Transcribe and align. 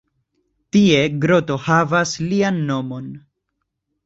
Tie 0.77 1.01
groto 1.25 1.57
havas 1.67 2.15
lian 2.33 2.59
nomon. 2.71 3.13